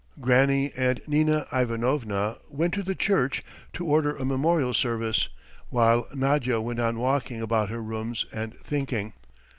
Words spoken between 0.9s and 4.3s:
Nina Ivanovna went to the church to order a